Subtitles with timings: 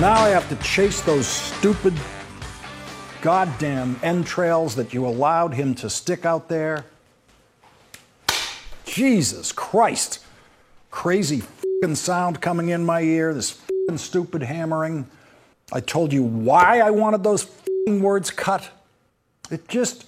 [0.00, 1.92] Now I have to chase those stupid
[3.20, 6.84] goddamn entrails that you allowed him to stick out there.
[8.84, 10.20] Jesus Christ.
[10.92, 11.42] Crazy
[11.82, 15.08] fing sound coming in my ear, this fing stupid hammering.
[15.72, 18.70] I told you why I wanted those fing words cut.
[19.50, 20.04] It just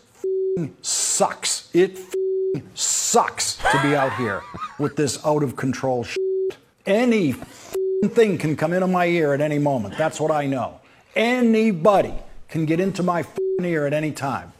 [0.54, 1.68] fing sucks.
[1.74, 4.42] It fing sucks to be out here
[4.78, 6.20] with this out of control shit.
[6.86, 7.34] Any
[8.08, 9.96] thing can come into my ear at any moment.
[9.98, 10.80] That's what I know.
[11.14, 12.14] Anybody
[12.48, 14.52] can get into my fing ear at any time.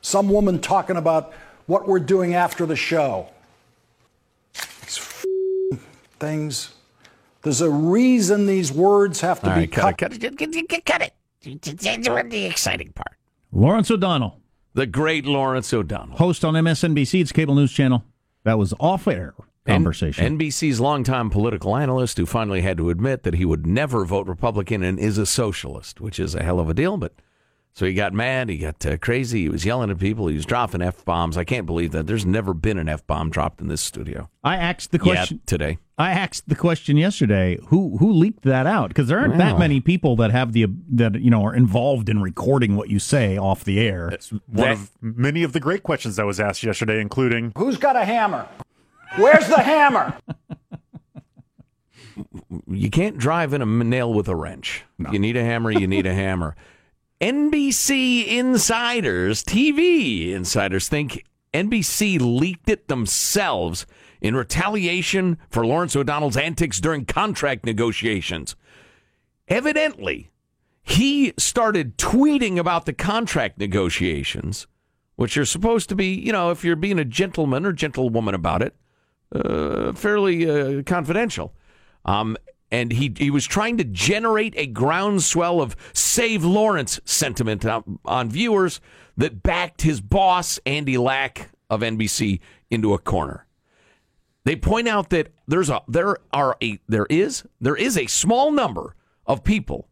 [0.00, 1.32] Some woman talking about
[1.66, 3.28] what we're doing after the show.
[4.82, 4.98] These
[6.18, 6.74] things.
[7.42, 9.96] There's a reason these words have to All be right, cut.
[9.98, 12.30] cut it, cut it, cut it, cut it.
[12.30, 13.16] The exciting part.
[13.52, 14.40] Lawrence O'Donnell,
[14.74, 16.18] The great Lawrence O'Donnell.
[16.18, 18.04] host on MSNBC, it's cable news channel.
[18.44, 19.34] That was off air
[19.70, 20.24] conversation.
[20.24, 24.26] N- NBC's longtime political analyst who finally had to admit that he would never vote
[24.26, 26.96] Republican and is a socialist, which is a hell of a deal.
[26.96, 27.12] But
[27.72, 30.44] so he got mad, he got uh, crazy, he was yelling at people, he was
[30.44, 31.36] dropping f bombs.
[31.36, 32.06] I can't believe that.
[32.08, 34.28] There's never been an f bomb dropped in this studio.
[34.42, 35.40] I asked the Yet question.
[35.46, 35.78] today.
[35.96, 37.58] I asked the question yesterday.
[37.68, 38.88] Who who leaked that out?
[38.88, 42.20] Because there aren't that many people that have the that you know are involved in
[42.22, 44.08] recording what you say off the air.
[44.10, 47.76] That's One That- of many of the great questions that was asked yesterday, including Who's
[47.76, 48.48] got a hammer?
[49.16, 50.16] Where's the hammer?
[52.68, 54.84] You can't drive in a nail with a wrench.
[55.10, 56.56] You need a hammer, you need a hammer.
[57.20, 63.86] NBC insiders, TV insiders think NBC leaked it themselves
[64.20, 68.56] in retaliation for Lawrence O'Donnell's antics during contract negotiations.
[69.48, 70.30] Evidently,
[70.82, 74.66] he started tweeting about the contract negotiations,
[75.16, 78.62] which are supposed to be, you know, if you're being a gentleman or gentlewoman about
[78.62, 78.74] it,
[79.34, 81.54] uh, fairly uh, confidential.
[82.04, 82.36] Um,
[82.70, 88.30] and he he was trying to generate a groundswell of "Save Lawrence" sentiment on, on
[88.30, 88.80] viewers
[89.16, 93.46] that backed his boss Andy Lack of NBC into a corner.
[94.44, 98.50] They point out that there's a there are a there is there is a small
[98.50, 98.94] number
[99.26, 99.88] of people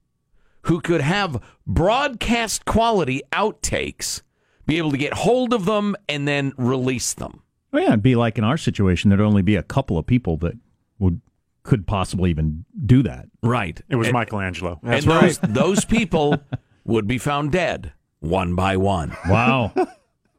[0.62, 4.22] who could have broadcast quality outtakes,
[4.66, 7.42] be able to get hold of them and then release them.
[7.78, 10.36] Oh yeah, it'd be like in our situation, there'd only be a couple of people
[10.38, 10.54] that
[10.98, 11.20] would
[11.62, 13.26] could possibly even do that.
[13.42, 13.80] Right.
[13.88, 14.80] it was And- Michelangelo.
[14.82, 16.38] and those those people
[16.84, 19.16] would be found dead one by one.
[19.28, 19.72] Wow,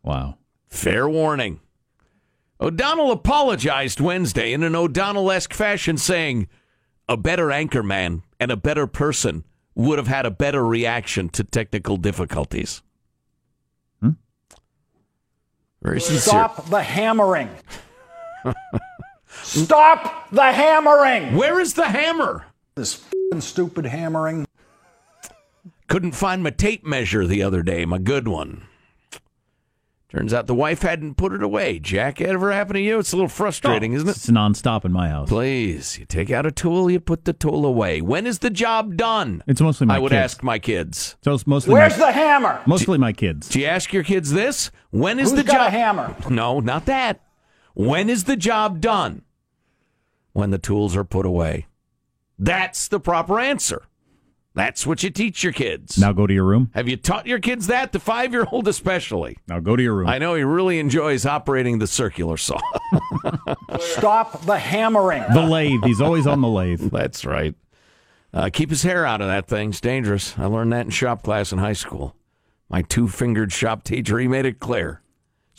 [0.03, 0.38] wow.
[0.67, 1.59] Fair warning.
[2.59, 6.47] O'Donnell apologized Wednesday in an O'Donnell-esque fashion, saying,
[7.07, 9.45] "A better anchorman and a better person
[9.75, 12.81] would have had a better reaction to technical difficulties."
[15.81, 16.19] Very sincere.
[16.19, 17.50] Stop the hammering.
[19.31, 21.35] Stop the hammering.
[21.35, 22.45] Where is the hammer?
[22.75, 24.45] This fing stupid hammering.
[25.88, 28.63] Couldn't find my tape measure the other day, my good one.
[30.12, 31.78] Turns out the wife hadn't put it away.
[31.78, 32.97] Jack, ever happened to you?
[32.97, 34.16] It's a little frustrating, isn't it?
[34.16, 35.30] It's nonstop in my house.
[35.30, 38.02] Please, you take out a tool, you put the tool away.
[38.02, 39.44] When is the job done?
[39.46, 40.34] It's mostly my I would kids.
[40.34, 41.16] ask my kids.
[41.24, 42.59] So it's mostly Where's my, the hammer?
[42.66, 43.50] mostly my kids.
[43.50, 44.72] Do you ask your kids this?
[44.90, 45.68] When is Who's the got job?
[45.68, 46.16] a hammer?
[46.28, 47.22] No, not that.
[47.75, 49.22] When is the job done?
[50.34, 51.68] When the tools are put away.
[52.40, 53.84] That's the proper answer.
[54.56, 55.98] That's what you teach your kids.
[55.98, 56.72] Now go to your room.
[56.74, 57.92] Have you taught your kids that?
[57.92, 59.38] The five year old, especially.
[59.48, 60.08] Now go to your room.
[60.10, 62.60] I know he really enjoys operating the circular saw.
[63.80, 65.24] Stop the hammering.
[65.34, 65.84] the lathe.
[65.84, 66.82] He's always on the lathe.
[66.92, 67.56] That's right.
[68.34, 69.70] Uh, keep his hair out of that thing.
[69.70, 70.38] It's dangerous.
[70.38, 72.16] I learned that in shop class in high school.
[72.70, 75.02] My two fingered shop teacher, he made it clear.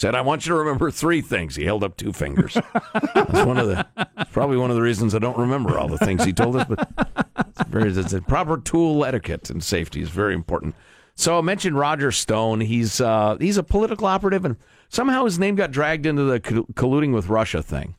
[0.01, 1.57] Said, I want you to remember three things.
[1.57, 2.55] He held up two fingers.
[2.55, 3.87] That's one of the,
[4.33, 6.89] probably one of the reasons I don't remember all the things he told us, but
[7.37, 10.75] it's very, it's a proper tool etiquette and safety is very important.
[11.17, 12.63] So I mentioned Roger Stone.
[12.63, 14.57] He's, uh, he's a political operative, and
[14.89, 17.95] somehow his name got dragged into the colluding with Russia thing.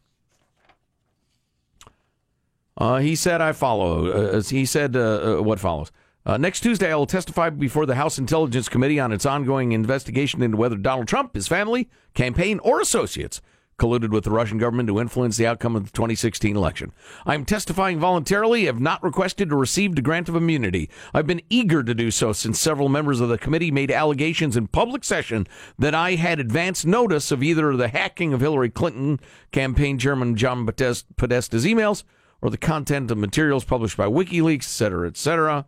[2.76, 4.08] Uh, he said, I follow.
[4.08, 5.92] Uh, he said, uh, uh, what follows?
[6.26, 10.42] Uh, next Tuesday, I will testify before the House Intelligence Committee on its ongoing investigation
[10.44, 13.42] into whether Donald Trump, his family, campaign, or associates
[13.80, 16.92] colluded with the Russian government to influence the outcome of the 2016 election.
[17.26, 20.88] I am testifying voluntarily, have not requested or received a grant of immunity.
[21.16, 24.68] I've been eager to do so since several members of the committee made allegations in
[24.68, 25.48] public session
[25.80, 29.20] that I had advance notice of either the hacking of Hillary Clinton
[29.52, 32.04] campaign chairman John Podesta's emails
[32.40, 35.66] or the content of materials published by WikiLeaks, etc., cetera, et cetera.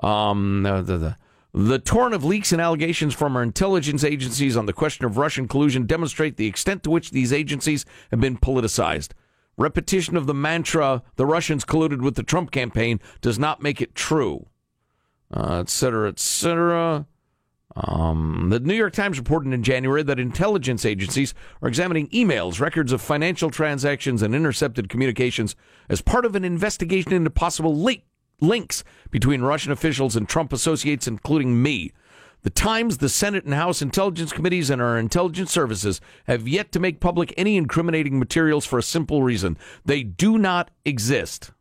[0.00, 1.16] Um, the, the,
[1.52, 5.46] the, torrent of leaks and allegations from our intelligence agencies on the question of Russian
[5.46, 9.10] collusion demonstrate the extent to which these agencies have been politicized.
[9.58, 13.94] Repetition of the mantra, the Russians colluded with the Trump campaign, does not make it
[13.94, 14.46] true,
[15.34, 17.06] uh, et cetera, et cetera.
[17.76, 22.90] Um, the New York Times reported in January that intelligence agencies are examining emails, records
[22.90, 25.54] of financial transactions, and intercepted communications
[25.88, 28.02] as part of an investigation into possible link,
[28.40, 31.92] links between Russian officials and Trump associates, including me.
[32.42, 36.80] The Times, the Senate and House intelligence committees, and our intelligence services have yet to
[36.80, 41.52] make public any incriminating materials for a simple reason they do not exist.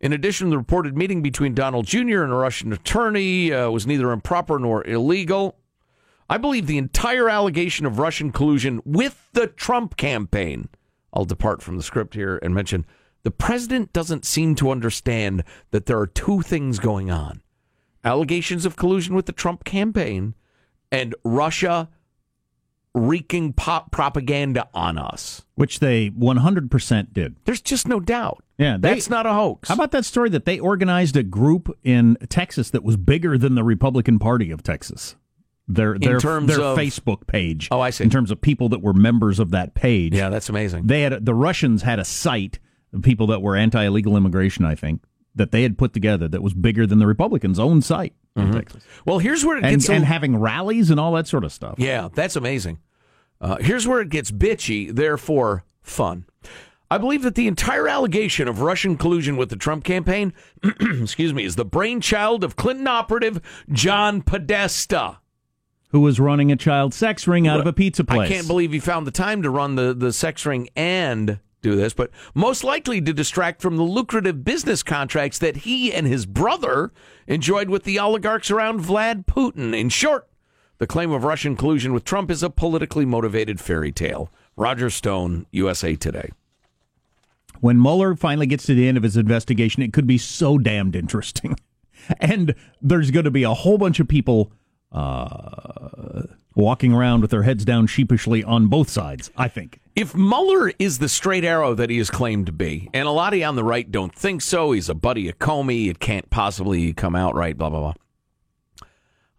[0.00, 2.22] In addition, the reported meeting between Donald Jr.
[2.22, 5.58] and a Russian attorney uh, was neither improper nor illegal.
[6.30, 10.70] I believe the entire allegation of Russian collusion with the Trump campaign.
[11.12, 12.86] I'll depart from the script here and mention
[13.22, 17.42] the president doesn't seem to understand that there are two things going on
[18.02, 20.34] allegations of collusion with the Trump campaign
[20.90, 21.88] and Russia
[22.94, 25.44] wreaking pop propaganda on us.
[25.54, 27.36] Which they 100% did.
[27.44, 28.42] There's just no doubt.
[28.58, 29.68] Yeah, they- that's not a hoax.
[29.68, 33.54] How about that story that they organized a group in Texas that was bigger than
[33.54, 35.14] the Republican Party of Texas?
[35.68, 37.68] Their their, their of- Facebook page.
[37.70, 38.02] Oh, I see.
[38.02, 40.14] In terms of people that were members of that page.
[40.14, 40.86] yeah, that's amazing.
[40.88, 42.58] They had the Russians had a site,
[42.92, 45.02] the people that were anti-illegal immigration, I think,
[45.34, 48.84] that they had put together that was bigger than the Republicans' own site in Texas.
[49.04, 51.52] Well, here's where it And, gets a- and having rallies and all that sort of
[51.52, 51.76] stuff.
[51.78, 52.78] Yeah, that's amazing.
[53.40, 56.24] Uh, here's where it gets bitchy, therefore fun.
[56.90, 60.32] I believe that the entire allegation of Russian collusion with the Trump campaign,
[60.80, 63.40] excuse me, is the brainchild of Clinton operative
[63.70, 65.18] John Podesta.
[65.90, 68.28] Who was running a child sex ring out of a pizza place?
[68.30, 71.76] I can't believe he found the time to run the, the sex ring and do
[71.76, 76.26] this, but most likely to distract from the lucrative business contracts that he and his
[76.26, 76.92] brother
[77.26, 79.78] enjoyed with the oligarchs around Vlad Putin.
[79.78, 80.28] In short,
[80.78, 84.32] the claim of Russian collusion with Trump is a politically motivated fairy tale.
[84.56, 86.30] Roger Stone, USA Today.
[87.60, 90.96] when Mueller finally gets to the end of his investigation, it could be so damned
[90.96, 91.56] interesting.
[92.20, 94.52] and there's going to be a whole bunch of people
[94.92, 96.22] uh,
[96.60, 99.80] walking around with their heads down sheepishly on both sides, I think.
[99.96, 103.32] If Mueller is the straight arrow that he is claimed to be, and a lot
[103.32, 106.30] of you on the right don't think so, he's a buddy of Comey, it can't
[106.30, 107.94] possibly come out right, blah, blah, blah.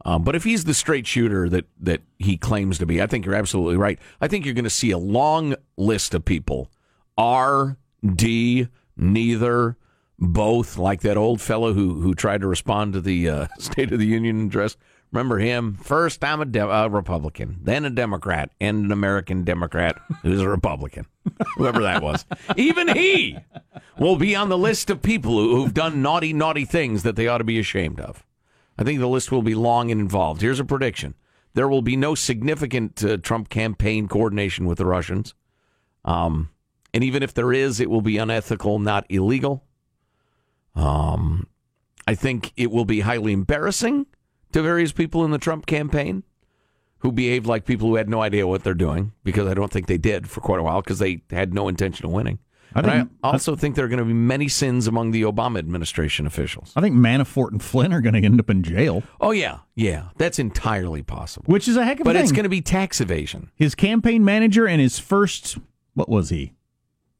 [0.03, 3.25] Um, but if he's the straight shooter that, that he claims to be, I think
[3.25, 3.99] you're absolutely right.
[4.19, 6.71] I think you're going to see a long list of people
[7.17, 7.77] R,
[8.15, 9.77] D, neither,
[10.17, 13.99] both, like that old fellow who, who tried to respond to the uh, State of
[13.99, 14.75] the Union address.
[15.11, 15.75] Remember him?
[15.75, 20.47] First, I'm a, de- a Republican, then a Democrat, and an American Democrat who's a
[20.47, 21.05] Republican.
[21.57, 22.25] Whoever that was.
[22.55, 23.37] Even he
[23.99, 27.27] will be on the list of people who, who've done naughty, naughty things that they
[27.27, 28.25] ought to be ashamed of.
[28.77, 30.41] I think the list will be long and involved.
[30.41, 31.15] Here's a prediction
[31.53, 35.33] there will be no significant uh, Trump campaign coordination with the Russians.
[36.05, 36.49] Um,
[36.93, 39.65] and even if there is, it will be unethical, not illegal.
[40.73, 41.47] Um,
[42.07, 44.05] I think it will be highly embarrassing
[44.53, 46.23] to various people in the Trump campaign
[46.99, 49.87] who behaved like people who had no idea what they're doing, because I don't think
[49.87, 52.37] they did for quite a while because they had no intention of winning.
[52.73, 55.23] I And I think- also think there are going to be many sins among the
[55.23, 56.71] Obama administration officials.
[56.75, 60.09] I think Manafort and Flynn are going to end up in jail, Oh yeah, yeah,
[60.17, 61.51] that's entirely possible.
[61.51, 62.23] which is a heck of a But thing.
[62.23, 63.49] it's going to be tax evasion.
[63.55, 65.57] His campaign manager and his first,
[65.95, 66.53] what was he?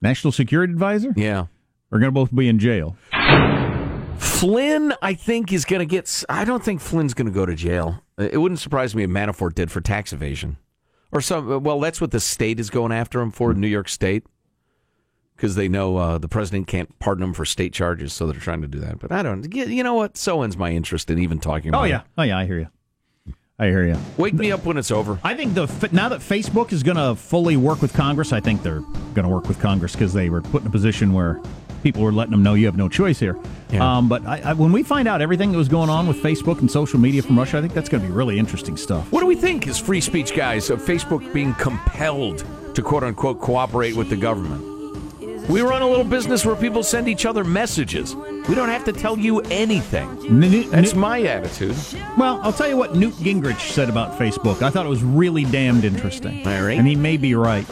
[0.02, 1.14] National Security Advisor?
[1.18, 1.48] Yeah.
[1.92, 2.96] Are going to both be in jail.
[4.22, 6.24] Flynn, I think, is going to get.
[6.30, 8.04] I don't think Flynn's going to go to jail.
[8.18, 10.58] It wouldn't surprise me if Manafort did for tax evasion,
[11.12, 11.64] or some.
[11.64, 14.26] Well, that's what the state is going after him for, New York State,
[15.36, 18.62] because they know uh, the president can't pardon him for state charges, so they're trying
[18.62, 19.00] to do that.
[19.00, 19.54] But I don't.
[19.54, 20.18] You know what?
[20.18, 21.82] So ends my interest in even talking about.
[21.82, 21.90] Oh, it.
[21.90, 22.02] yeah.
[22.18, 22.68] Oh, yeah, I hear you.
[23.58, 23.98] I hear you.
[24.18, 25.20] Wake me up when it's over.
[25.24, 28.64] I think the now that Facebook is going to fully work with Congress, I think
[28.64, 28.80] they're
[29.14, 31.40] going to work with Congress because they were put in a position where
[31.82, 33.38] people were letting them know you have no choice here.
[33.72, 33.98] Yeah.
[33.98, 36.60] Um, but I, I, when we find out everything that was going on with Facebook
[36.60, 39.12] and social media from Russia, I think that's going to be really interesting stuff.
[39.12, 42.46] What do we think as free speech guys of Facebook being compelled
[42.76, 44.72] to quote unquote cooperate with the government?
[45.50, 48.16] We run a little business where people send each other messages.
[48.16, 50.70] We don't have to tell you anything.
[50.70, 51.76] That's my attitude.
[52.18, 54.62] well, I'll tell you what Newt Gingrich said about Facebook.
[54.62, 56.48] I thought it was really damned interesting.
[56.48, 56.78] All right.
[56.78, 57.66] And he may be right.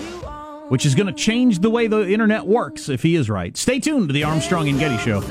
[0.70, 3.58] Which is going to change the way the internet works if he is right.
[3.58, 5.22] Stay tuned to the Armstrong and Getty Show.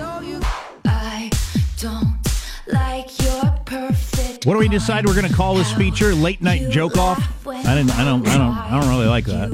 [0.84, 1.30] I
[1.78, 2.18] don't
[2.66, 4.46] like your perfect.
[4.46, 6.14] What do we decide we're going to call this feature?
[6.14, 7.46] Late night joke off?
[7.46, 7.96] I didn't.
[7.98, 8.26] I don't.
[8.26, 8.56] I don't.
[8.56, 9.50] I don't really like that.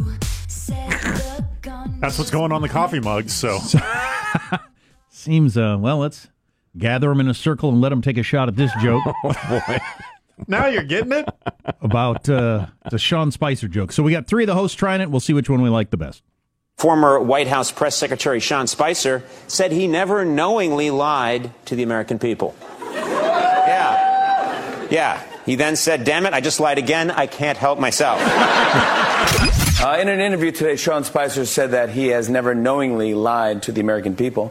[2.00, 3.32] That's what's going on the coffee mugs.
[3.32, 3.58] So
[5.08, 5.56] Seems.
[5.56, 5.76] Uh.
[5.78, 6.28] Well, let's
[6.76, 9.02] gather them in a circle and let them take a shot at this joke
[10.46, 11.28] now you're getting it.
[11.80, 13.92] about uh, the Sean Spicer joke.
[13.92, 15.10] So we got three of the hosts trying it.
[15.10, 16.22] We'll see which one we like the best.
[16.76, 22.18] Former White House Press Secretary Sean Spicer said he never knowingly lied to the American
[22.18, 22.56] people.
[22.92, 24.86] Yeah.
[24.90, 25.22] Yeah.
[25.46, 27.10] He then said, Damn it, I just lied again.
[27.10, 28.20] I can't help myself.
[29.84, 33.72] Uh, in an interview today, Sean Spicer said that he has never knowingly lied to
[33.72, 34.50] the American people.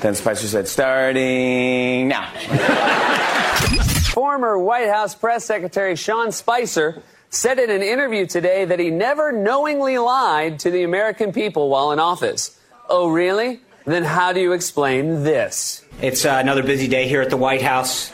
[0.00, 2.30] Then Spicer said, starting now.
[4.12, 9.30] Former White House Press Secretary Sean Spicer said in an interview today that he never
[9.30, 12.58] knowingly lied to the American people while in office.
[12.88, 13.60] Oh, really?
[13.84, 15.84] Then how do you explain this?
[16.02, 18.10] It's uh, another busy day here at the White House.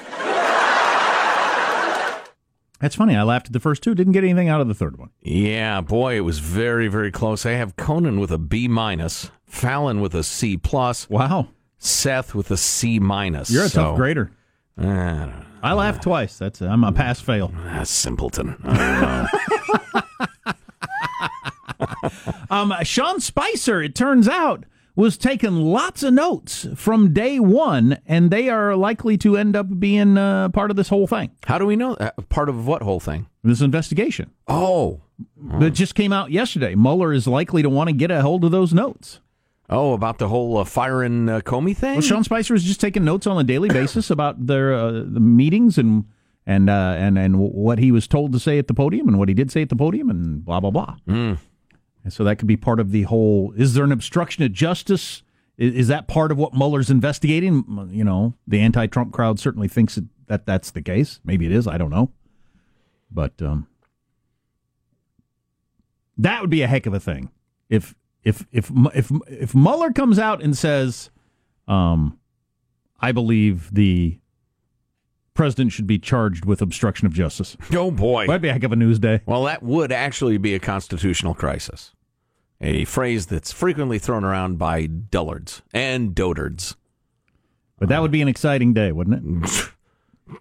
[2.78, 3.16] That's funny.
[3.16, 3.94] I laughed at the first two.
[3.94, 5.08] Didn't get anything out of the third one.
[5.22, 7.46] Yeah, boy, it was very, very close.
[7.46, 11.48] I have Conan with a B minus, Fallon with a C plus, Wow.
[11.78, 13.50] Seth with a C minus.
[13.50, 14.30] You're a So, tough grader.
[14.78, 15.32] I.
[15.62, 16.38] I laughed twice.
[16.38, 17.52] That's I'm a pass fail.
[17.66, 18.56] Ah, simpleton.
[18.64, 19.28] I
[19.94, 20.02] don't know.
[22.48, 24.64] Um, Sean Spicer, it turns out,
[24.94, 29.80] was taking lots of notes from day one, and they are likely to end up
[29.80, 32.28] being uh, part of this whole thing, How do we know that?
[32.28, 33.26] Part of what whole thing?
[33.42, 34.30] this investigation.
[34.48, 35.00] Oh,
[35.58, 36.74] That just came out yesterday.
[36.76, 39.20] Mueller is likely to want to get a hold of those notes.
[39.70, 41.94] Oh, about the whole uh, firing uh, Comey thing.
[41.94, 45.20] Well, Sean Spicer is just taking notes on a daily basis about their uh, the
[45.20, 46.04] meetings and
[46.46, 49.28] and uh, and and what he was told to say at the podium and what
[49.28, 50.96] he did say at the podium and blah blah blah.
[52.04, 53.52] And so that could be part of the whole.
[53.56, 55.22] Is there an obstruction of justice?
[55.58, 57.88] Is, is that part of what Mueller's investigating?
[57.90, 61.18] You know, the anti-Trump crowd certainly thinks that, that that's the case.
[61.24, 61.66] Maybe it is.
[61.66, 62.12] I don't know,
[63.10, 63.66] but um,
[66.16, 67.30] that would be a heck of a thing
[67.68, 67.96] if
[68.26, 71.10] if if if if Mueller comes out and says,
[71.68, 72.18] um,
[73.00, 74.18] "I believe the
[75.32, 78.26] president should be charged with obstruction of justice." oh boy.
[78.26, 79.20] That'd be a heck of a news day.
[79.26, 81.92] Well, that would actually be a constitutional crisis.
[82.60, 86.74] A phrase that's frequently thrown around by dullards and dotards.
[87.78, 89.68] But that would be an exciting day, wouldn't it?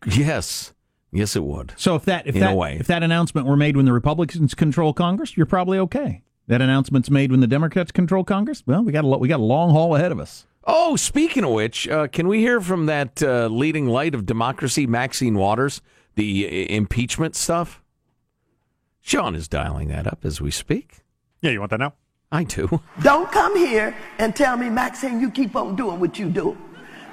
[0.08, 0.74] Yes.
[1.12, 1.74] Yes, it would.
[1.77, 4.94] So if that if In that if that announcement were made when the Republicans control
[4.94, 6.24] Congress, you're probably okay.
[6.48, 8.64] That announcement's made when the Democrats control Congress.
[8.68, 10.46] Well, we got a lo- we got a long haul ahead of us.
[10.64, 14.88] Oh, speaking of which, uh, can we hear from that uh, leading light of democracy,
[14.88, 15.82] Maxine Waters,
[16.16, 17.82] the uh, impeachment stuff?
[19.02, 21.04] Sean is dialing that up as we speak.
[21.42, 21.94] Yeah, you want that now?
[22.32, 22.82] I do.
[23.02, 26.58] Don't come here and tell me, Maxine, you keep on doing what you do.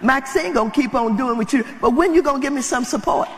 [0.02, 1.68] Maxine gonna keep on doing what you do.
[1.80, 3.28] But when you gonna give me some support?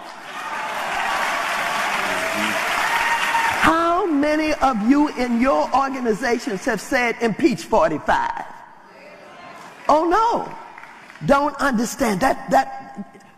[4.25, 8.45] Many of you in your organizations have said impeach 45?
[9.87, 10.49] Oh no.
[11.27, 12.69] Don't understand that that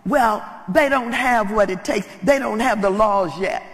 [0.07, 0.37] well,
[0.69, 2.07] they don't have what it takes.
[2.23, 3.64] They don't have the laws yet.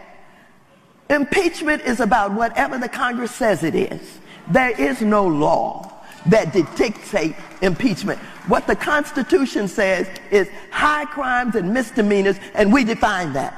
[1.10, 4.18] Impeachment is about whatever the Congress says it is.
[4.48, 5.92] There is no law
[6.26, 7.14] that dictates
[7.60, 8.18] impeachment.
[8.48, 13.52] What the Constitution says is high crimes and misdemeanors, and we define that.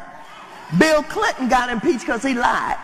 [0.76, 2.78] Bill Clinton got impeached because he lied.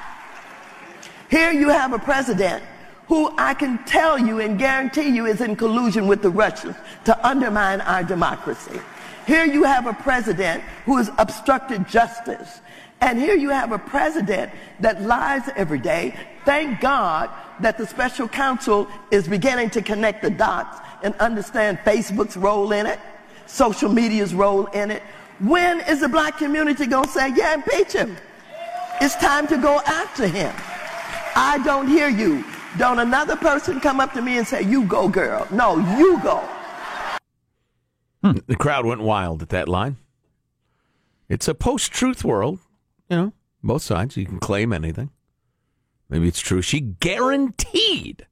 [1.30, 2.62] Here you have a president
[3.06, 7.26] who I can tell you and guarantee you is in collusion with the Russians to
[7.26, 8.80] undermine our democracy.
[9.26, 12.60] Here you have a president who has obstructed justice.
[13.00, 16.14] And here you have a president that lies every day.
[16.44, 22.37] Thank God that the special counsel is beginning to connect the dots and understand Facebook's
[22.37, 22.99] role in it,
[23.46, 25.02] social media's role in it.
[25.38, 28.16] When is the black community going to say, yeah, impeach him?
[29.00, 30.54] It's time to go after him.
[31.37, 32.44] I don't hear you.
[32.78, 35.46] Don't another person come up to me and say, you go, girl.
[35.50, 36.46] No, you go.
[38.22, 39.96] The crowd went wild at that line.
[41.28, 42.58] It's a post truth world.
[43.08, 43.32] You know,
[43.62, 44.16] both sides.
[44.16, 45.10] You can claim anything.
[46.08, 46.60] Maybe it's true.
[46.60, 48.26] She guaranteed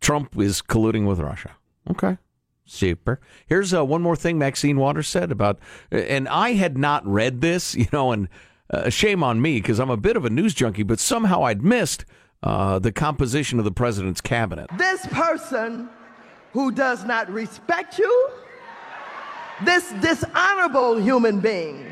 [0.00, 1.52] Trump is colluding with Russia.
[1.90, 2.18] Okay.
[2.66, 3.20] Super.
[3.46, 5.58] Here's uh, one more thing Maxine Waters said about,
[5.90, 8.28] and I had not read this, you know, and
[8.70, 11.62] uh, shame on me because I'm a bit of a news junkie, but somehow I'd
[11.62, 12.04] missed
[12.42, 14.68] uh, the composition of the president's cabinet.
[14.76, 15.88] This person
[16.52, 18.30] who does not respect you,
[19.64, 21.90] this dishonorable human being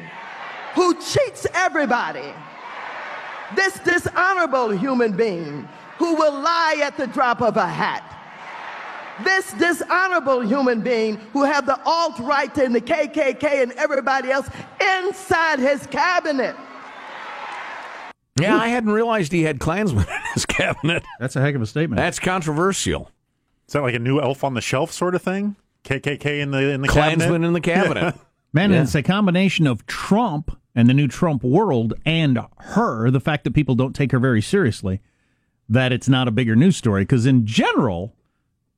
[0.74, 2.32] who cheats everybody,
[3.54, 8.21] this dishonorable human being who will lie at the drop of a hat,
[9.24, 14.48] this dishonorable human being who have the alt-right and the KKK and everybody else
[14.80, 16.56] inside his cabinet.
[18.40, 21.04] Yeah, I hadn't realized he had Klansmen in his cabinet.
[21.20, 21.98] That's a heck of a statement.
[21.98, 23.10] That's controversial.
[23.68, 25.56] Is that like a new elf on the shelf sort of thing?
[25.84, 27.46] KKK in the in the Klansmen cabinet?
[27.46, 28.14] in the cabinet.
[28.52, 28.82] Man, Yeah.
[28.82, 33.52] it's a combination of Trump and the new Trump world and her, the fact that
[33.54, 35.00] people don't take her very seriously,
[35.68, 37.02] that it's not a bigger news story.
[37.02, 38.14] Because in general,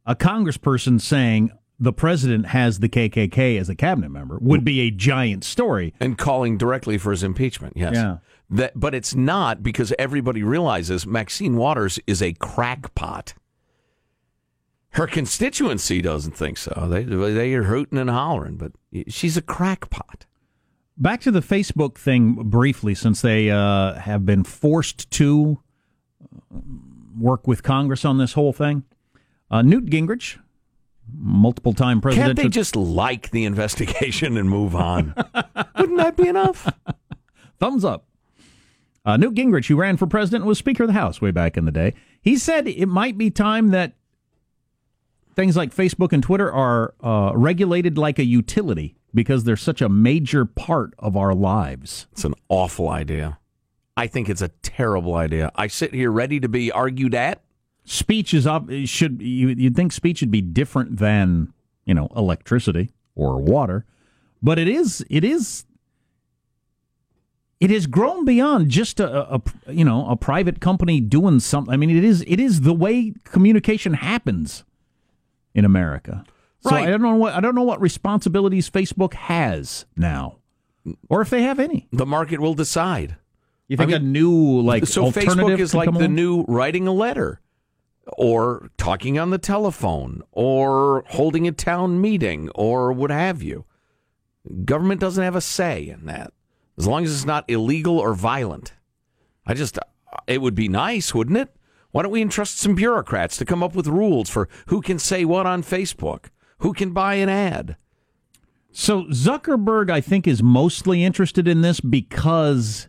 [0.06, 4.90] a congressperson saying the president has the KKK as a cabinet member would be a
[4.90, 5.92] giant story.
[6.00, 7.76] and calling directly for his impeachment.
[7.76, 7.94] Yes.
[7.94, 8.18] Yeah.
[8.50, 13.34] That, but it's not because everybody realizes Maxine Waters is a crackpot.
[14.90, 16.86] Her constituency doesn't think so.
[16.88, 18.72] They they are hooting and hollering, but
[19.08, 20.26] she's a crackpot.
[20.96, 25.60] Back to the Facebook thing briefly, since they uh, have been forced to
[26.22, 26.58] uh,
[27.18, 28.84] work with Congress on this whole thing.
[29.50, 30.38] Uh, Newt Gingrich,
[31.12, 32.36] multiple time president.
[32.36, 35.14] Can't they just like the investigation and move on?
[35.78, 36.72] Wouldn't that be enough?
[37.60, 38.06] Thumbs up.
[39.04, 41.56] Uh, Newt Gingrich, who ran for president, and was Speaker of the House way back
[41.56, 41.94] in the day.
[42.22, 43.92] He said it might be time that
[45.36, 49.88] things like Facebook and Twitter are uh, regulated like a utility because they're such a
[49.88, 52.06] major part of our lives.
[52.12, 53.38] It's an awful idea.
[53.96, 55.52] I think it's a terrible idea.
[55.54, 57.43] I sit here ready to be argued at.
[57.84, 58.68] Speech is up.
[58.84, 61.52] Should you, you'd think speech would be different than
[61.84, 63.84] you know electricity or water,
[64.42, 65.04] but it is.
[65.10, 65.64] It is.
[67.60, 71.72] It has grown beyond just a, a you know a private company doing something.
[71.72, 74.64] I mean, it is it is the way communication happens
[75.54, 76.24] in America.
[76.60, 76.88] So Right.
[76.88, 80.38] I don't know what I don't know what responsibilities Facebook has now,
[81.10, 81.86] or if they have any.
[81.92, 83.16] The market will decide.
[83.68, 86.86] You think I a mean, new like so alternative Facebook is like the new writing
[86.86, 87.40] a letter
[88.06, 93.64] or talking on the telephone or holding a town meeting or what have you.
[94.64, 96.32] Government doesn't have a say in that
[96.76, 98.74] as long as it's not illegal or violent.
[99.46, 99.78] I just,
[100.26, 101.54] it would be nice, wouldn't it?
[101.90, 105.24] Why don't we entrust some bureaucrats to come up with rules for who can say
[105.24, 106.26] what on Facebook?
[106.58, 107.76] Who can buy an ad?
[108.72, 112.88] So Zuckerberg, I think, is mostly interested in this because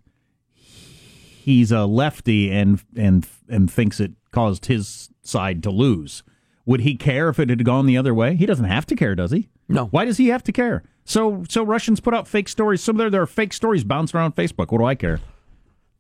[1.46, 6.22] he's a lefty and and and thinks it caused his side to lose.
[6.66, 8.36] Would he care if it had gone the other way?
[8.36, 9.48] He doesn't have to care, does he?
[9.70, 9.86] No.
[9.86, 10.84] Why does he have to care?
[11.06, 12.84] So so Russians put out fake stories.
[12.84, 14.72] Some there there are fake stories bouncing around Facebook.
[14.72, 15.22] What do I care?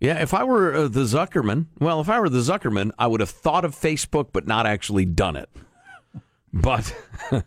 [0.01, 3.21] Yeah, if I were uh, the Zuckerman, well, if I were the Zuckerman, I would
[3.21, 5.49] have thought of Facebook but not actually done it.
[6.51, 6.93] But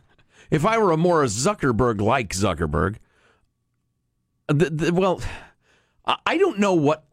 [0.51, 2.97] if I were a more Zuckerberg like Zuckerberg,
[4.47, 5.21] the, the, well,
[6.07, 7.05] I I don't know what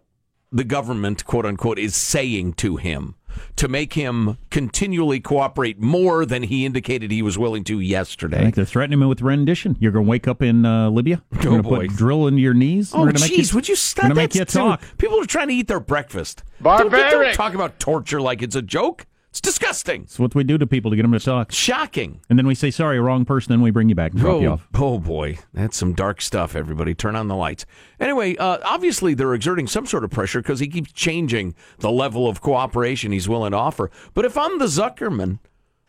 [0.55, 3.15] the government, quote unquote, is saying to him
[3.57, 8.41] to make him continually cooperate more than he indicated he was willing to I yesterday.
[8.43, 9.75] think they're threatening him with rendition.
[9.81, 11.21] You're going to wake up in uh, Libya.
[11.33, 11.87] You're Oh, going to boy.
[11.87, 12.93] put drill into your knees.
[12.93, 14.03] Oh, We're gonna make jeez, would you stop?
[14.03, 14.81] gonna make That's you too- talk.
[14.97, 16.43] People are trying to eat their breakfast.
[16.63, 19.05] Don't, don't talk about torture like it's a joke.
[19.35, 20.03] It's disgusting.
[20.03, 21.51] It's what we do to people to get them to talk.
[21.51, 22.21] Shocking.
[22.29, 24.47] And then we say, sorry, wrong person, then we bring you back and drop you
[24.47, 24.67] Oh, off.
[24.75, 26.55] oh boy, that's some dark stuff.
[26.55, 27.65] Everybody, turn on the lights.
[27.99, 32.29] Anyway, uh, obviously they're exerting some sort of pressure because he keeps changing the level
[32.29, 33.91] of cooperation he's willing to offer.
[34.13, 35.39] But if I'm the Zuckerman,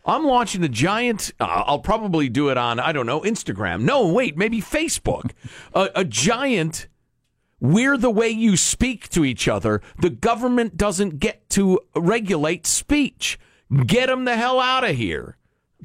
[0.05, 1.31] I'm launching a giant.
[1.39, 3.83] Uh, I'll probably do it on I don't know Instagram.
[3.83, 5.31] No, wait, maybe Facebook.
[5.73, 6.89] a, a giant.
[7.61, 9.81] We're the way you speak to each other.
[10.01, 13.39] The government doesn't get to regulate speech.
[13.87, 15.37] Get them the hell out of here.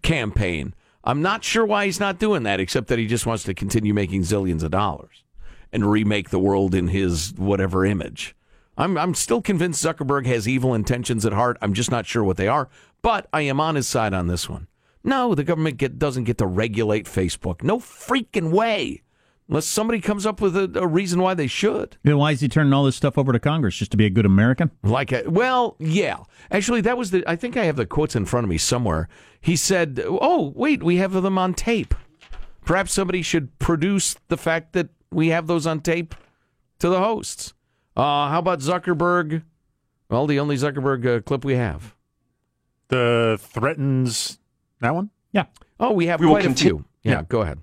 [0.01, 0.73] Campaign.
[1.03, 3.93] I'm not sure why he's not doing that, except that he just wants to continue
[3.93, 5.23] making zillions of dollars
[5.71, 8.35] and remake the world in his whatever image.
[8.77, 11.57] I'm, I'm still convinced Zuckerberg has evil intentions at heart.
[11.61, 12.69] I'm just not sure what they are,
[13.01, 14.67] but I am on his side on this one.
[15.03, 17.63] No, the government get, doesn't get to regulate Facebook.
[17.63, 19.01] No freaking way.
[19.51, 21.97] Unless somebody comes up with a, a reason why they should.
[22.03, 24.09] Then why is he turning all this stuff over to Congress just to be a
[24.09, 24.71] good American?
[24.81, 26.19] Like, a, well, yeah.
[26.49, 27.21] Actually, that was the.
[27.27, 29.09] I think I have the quotes in front of me somewhere.
[29.41, 31.93] He said, "Oh, wait, we have them on tape.
[32.63, 36.15] Perhaps somebody should produce the fact that we have those on tape
[36.79, 37.53] to the hosts."
[37.97, 39.43] Uh, how about Zuckerberg?
[40.09, 41.93] Well, the only Zuckerberg uh, clip we have.
[42.87, 44.39] The threatens
[44.79, 45.09] that one.
[45.33, 45.45] Yeah.
[45.77, 46.85] Oh, we have We will quite a conti- few.
[47.03, 47.59] Yeah, go ahead.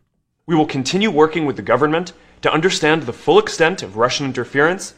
[0.48, 4.94] We will continue working with the government to understand the full extent of Russian interference,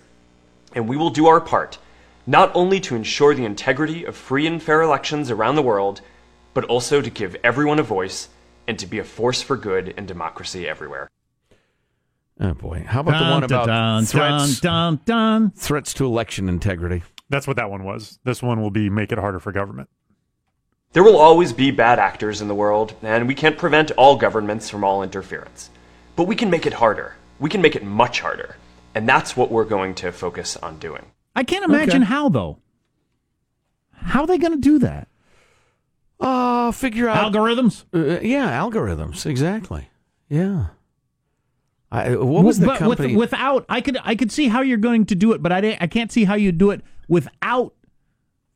[0.77, 1.77] and we will do our part,
[2.25, 6.03] not only to ensure the integrity of free and fair elections around the world,
[6.55, 8.29] but also to give everyone a voice
[8.69, 11.11] and to be a force for good and democracy everywhere.
[12.39, 14.61] Oh boy, how about the one about dun, threats?
[14.61, 15.51] dun, dun, dun.
[15.57, 17.03] Threats to election integrity.
[17.29, 18.21] That's what that one was.
[18.23, 19.89] This one will be make it harder for government.
[20.93, 24.69] There will always be bad actors in the world, and we can't prevent all governments
[24.69, 25.71] from all interference.
[26.17, 27.15] But we can make it harder.
[27.39, 28.57] We can make it much harder.
[28.95, 31.07] And that's what we're going to focus on doing.
[31.37, 32.07] I can't imagine Okay.
[32.13, 32.59] how, though.
[33.93, 35.07] How are they going to do that?
[36.19, 37.85] Uh, figure out Algorithms?
[37.95, 39.25] Uh, yeah, algorithms.
[39.27, 39.89] Exactly.
[40.29, 40.67] Yeah.
[41.93, 43.17] I, what was the but with- company?
[43.17, 45.79] without, I could, I could see how you're going to do it, but I, di-
[45.81, 47.75] I can't see how you do it without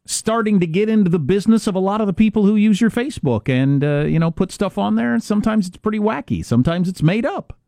[0.07, 2.91] starting to get into the business of a lot of the people who use your
[2.91, 5.15] Facebook and uh, you know put stuff on there.
[5.15, 6.45] And sometimes it's pretty wacky.
[6.45, 7.59] Sometimes it's made up.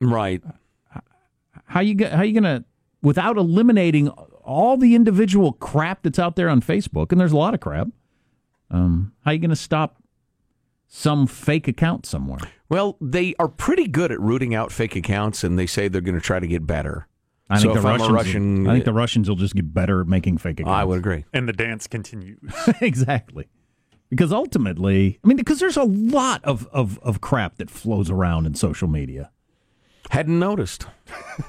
[0.00, 0.42] Right.
[1.66, 2.64] How you how you gonna
[3.02, 7.12] without eliminating all the individual crap that's out there on Facebook?
[7.12, 7.88] And there's a lot of crap.
[8.70, 10.00] Um, how you gonna stop
[10.90, 12.40] some fake account somewhere?
[12.68, 16.14] Well, they are pretty good at rooting out fake accounts, and they say they're going
[16.14, 17.08] to try to get better.
[17.50, 18.10] I so think the Russians.
[18.10, 20.76] Russian, I think the Russians will just get better at making fake accounts.
[20.76, 21.24] I would agree.
[21.32, 22.38] And the dance continues.
[22.80, 23.48] exactly.
[24.08, 28.46] Because ultimately, I mean, because there's a lot of, of, of crap that flows around
[28.46, 29.30] in social media.
[30.10, 30.86] Hadn't noticed.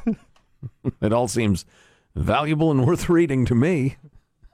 [1.02, 1.66] it all seems
[2.16, 3.98] valuable and worth reading to me.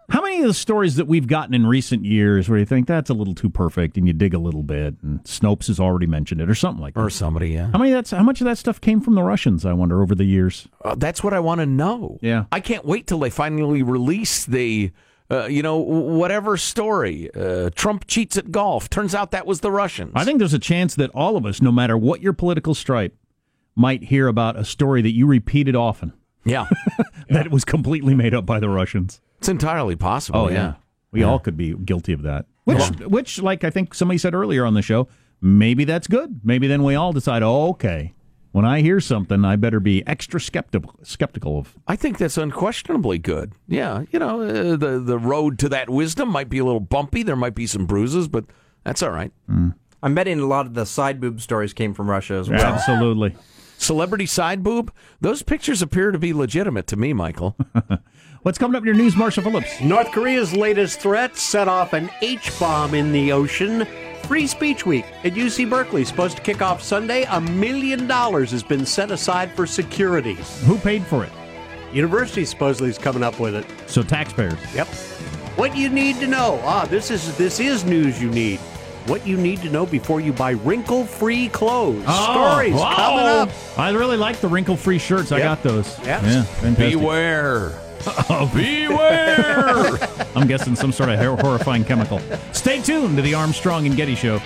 [0.10, 3.10] How many of the stories that we've gotten in recent years where you think that's
[3.10, 6.40] a little too perfect and you dig a little bit and Snopes has already mentioned
[6.40, 7.02] it or something like that?
[7.02, 7.70] Or somebody, yeah.
[7.72, 10.16] How many that's how much of that stuff came from the Russians, I wonder, over
[10.16, 10.70] the years?
[10.84, 12.20] Uh, that's what I want to know.
[12.22, 12.46] Yeah.
[12.54, 14.92] I can't wait till they finally release the,
[15.30, 17.30] uh, you know, whatever story.
[17.36, 18.90] Uh, Trump cheats at golf.
[18.90, 20.14] Turns out that was the Russians.
[20.16, 23.14] I think there's a chance that all of us, no matter what your political stripe,
[23.76, 26.14] might hear about a story that you repeated often.
[26.46, 26.68] Yeah.
[27.30, 29.20] that it was completely made up by the Russians.
[29.40, 30.42] It's entirely possible.
[30.42, 30.56] Oh yeah.
[30.56, 30.74] yeah,
[31.12, 32.46] we all could be guilty of that.
[32.66, 35.08] Which, which, like I think somebody said earlier on the show,
[35.40, 36.42] maybe that's good.
[36.44, 38.14] Maybe then we all decide, oh, okay,
[38.52, 41.76] when I hear something, I better be extra skeptical skeptical of.
[41.88, 43.54] I think that's unquestionably good.
[43.68, 47.24] Yeah, you know, uh, the the road to that wisdom might be a little bumpy.
[47.24, 48.46] There might be some bruises, but
[48.84, 49.32] that's all right.
[49.48, 52.60] I'm betting a lot of the side boob stories came from Russia as well.
[52.62, 53.36] Absolutely.
[53.78, 54.92] Celebrity side boob.
[55.22, 57.56] Those pictures appear to be legitimate to me, Michael.
[58.48, 59.82] What's coming up in your news, Marshall Phillips?
[59.82, 63.86] North Korea's latest threat set off an H bomb in the ocean.
[64.24, 67.26] Free Speech Week at UC Berkeley supposed to kick off Sunday.
[67.30, 70.38] A million dollars has been set aside for security.
[70.64, 71.32] Who paid for it?
[71.92, 73.66] University supposedly is coming up with it.
[73.88, 74.58] So taxpayers.
[74.74, 74.88] Yep.
[75.58, 76.62] What you need to know.
[76.64, 78.60] Ah, this is this is news you need.
[79.08, 82.04] What you need to know before you buy wrinkle-free clothes.
[82.04, 82.96] Stories wow.
[82.96, 83.50] coming up.
[83.78, 85.34] I really like the wrinkle-free shirts.
[85.34, 86.00] I got those.
[86.00, 86.24] Yep.
[86.24, 86.98] Yeah, fantastic.
[86.98, 87.87] Beware.
[88.54, 89.98] Beware.
[90.36, 92.22] I'm guessing some sort of hor- horrifying chemical.
[92.54, 94.40] Stay tuned to the Armstrong and Getty Show.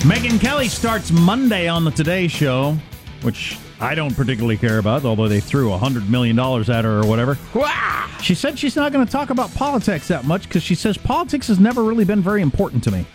[0.00, 2.76] Megyn Kelly starts Monday on the Today Show,
[3.20, 7.36] which I don't particularly care about, although they threw $100 million at her or whatever.
[8.22, 11.48] She said she's not going to talk about politics that much because she says politics
[11.48, 13.06] has never really been very important to me.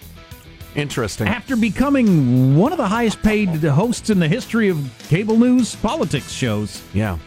[0.75, 1.27] Interesting.
[1.27, 6.31] After becoming one of the highest paid hosts in the history of cable news politics
[6.31, 7.17] shows, Yeah.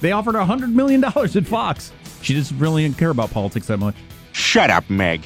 [0.00, 1.92] they offered her $100 million at Fox.
[2.22, 3.96] She doesn't really care about politics that much.
[4.32, 5.22] Shut up, Meg.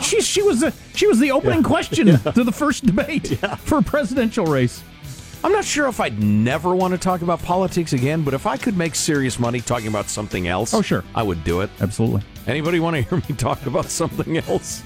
[0.00, 3.26] She, she was the she was the opening question to the first debate
[3.58, 4.82] for a presidential race.
[5.44, 8.56] I'm not sure if I'd never want to talk about politics again, but if I
[8.56, 11.04] could make serious money talking about something else, Oh, sure.
[11.14, 11.70] I would do it.
[11.80, 12.22] Absolutely.
[12.46, 14.82] Anybody want to hear me talk about something else?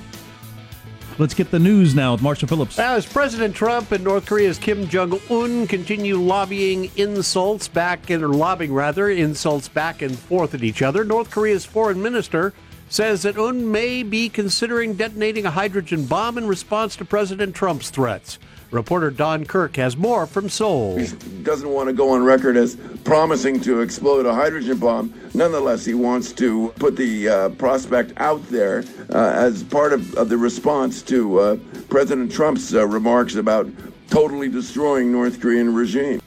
[1.18, 2.78] Let's get the news now with Marshall Phillips.
[2.78, 8.28] As President Trump and North Korea's Kim Jong Un continue lobbying insults back and or
[8.28, 12.54] lobbying rather insults back and forth at each other, North Korea's foreign minister
[12.88, 17.90] says that Un may be considering detonating a hydrogen bomb in response to President Trump's
[17.90, 18.38] threats.
[18.72, 20.96] Reporter Don Kirk has more from Seoul.
[20.96, 21.06] He
[21.42, 25.12] doesn't want to go on record as promising to explode a hydrogen bomb.
[25.34, 30.30] Nonetheless, he wants to put the uh, prospect out there uh, as part of, of
[30.30, 31.56] the response to uh,
[31.90, 33.68] President Trump's uh, remarks about
[34.08, 36.21] totally destroying North Korean regime.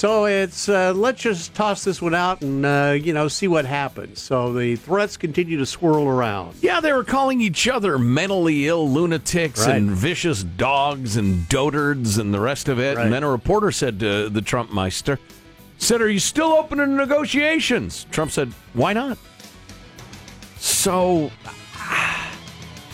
[0.00, 3.66] So it's uh, let's just toss this one out and uh, you know see what
[3.66, 4.18] happens.
[4.18, 6.54] So the threats continue to swirl around.
[6.62, 9.76] Yeah, they were calling each other mentally ill lunatics Right.
[9.76, 12.96] and vicious dogs and dotards and the rest of it.
[12.96, 13.04] Right.
[13.04, 15.18] And then a reporter said to the Trump Meister,
[15.76, 18.06] said, Are you still open to negotiations?
[18.10, 19.18] Trump said, Why not?
[20.56, 21.30] So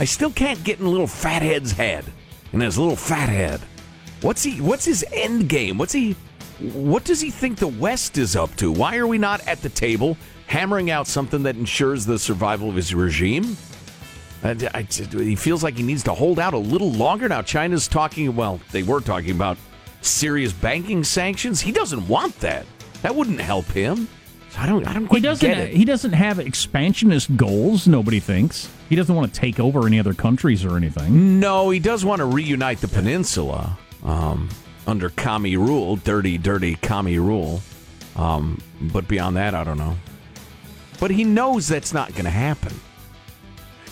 [0.00, 2.04] I still can't get in little fathead's head.
[2.52, 3.60] In his little fathead.
[4.22, 5.78] What's he what's his end game?
[5.78, 6.16] What's he
[6.60, 8.72] what does he think the West is up to?
[8.72, 10.16] Why are we not at the table
[10.46, 13.56] hammering out something that ensures the survival of his regime?
[14.42, 17.28] And I, he feels like he needs to hold out a little longer.
[17.28, 19.58] Now, China's talking, well, they were talking about
[20.02, 21.60] serious banking sanctions.
[21.60, 22.64] He doesn't want that.
[23.02, 24.08] That wouldn't help him.
[24.58, 25.46] I don't, I don't He doesn't.
[25.46, 25.74] get it.
[25.74, 27.86] He doesn't have expansionist goals.
[27.86, 31.40] Nobody thinks he doesn't want to take over any other countries or anything.
[31.40, 34.48] No, he does want to reunite the peninsula um,
[34.86, 37.62] under commie rule, dirty, dirty commie rule.
[38.16, 39.96] Um, but beyond that, I don't know.
[40.98, 42.72] But he knows that's not going to happen.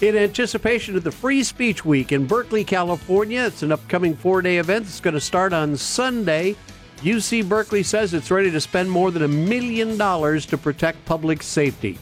[0.00, 4.58] In anticipation of the Free Speech Week in Berkeley, California, it's an upcoming four day
[4.58, 4.86] event.
[4.86, 6.56] It's going to start on Sunday.
[6.98, 11.42] UC Berkeley says it's ready to spend more than a million dollars to protect public
[11.42, 11.98] safety.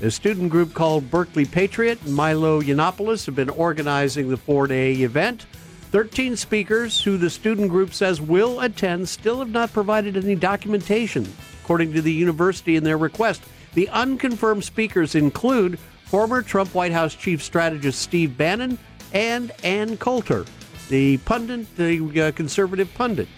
[0.00, 4.92] A student group called Berkeley Patriot and Milo Yiannopoulos have been organizing the four day
[4.94, 5.46] event.
[5.90, 11.26] 13 speakers who the student group says will attend still have not provided any documentation,
[11.62, 13.42] according to the university in their request.
[13.74, 18.78] The unconfirmed speakers include former Trump White House chief strategist Steve Bannon
[19.14, 20.44] and Ann Coulter,
[20.90, 23.28] the pundit, the uh, conservative pundit.